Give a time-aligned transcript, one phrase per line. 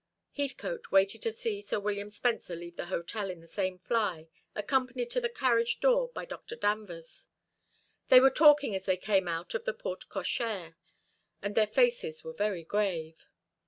[0.35, 5.11] Heathcote waited to see Sir William Spencer leave the hotel in the same fly, accompanied
[5.11, 6.55] to the carriage door by Dr.
[6.55, 7.27] Danvers.
[8.09, 10.73] They were talking as they came out of the porte cochère,
[11.43, 13.27] and their faces were very grave.